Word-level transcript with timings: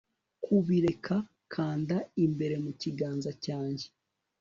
kubireka, 0.43 1.15
kanda 1.53 1.97
imbere 2.25 2.55
mu 2.63 2.71
kiganza 2.81 3.31
cyanjye 3.43 3.85